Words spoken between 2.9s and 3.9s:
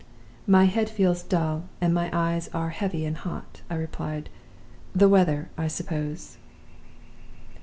and hot,' I